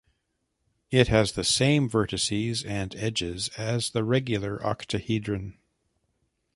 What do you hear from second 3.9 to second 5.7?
the regular octahedron.